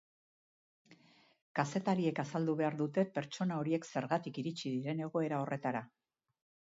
[1.59, 5.85] Kazetariek azaldu behar dute pertsona horiek zergatik iritsi diren egoera horretara.